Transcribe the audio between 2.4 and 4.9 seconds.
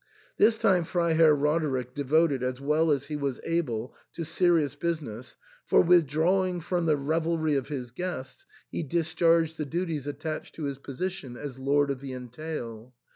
as well as he was able, to serious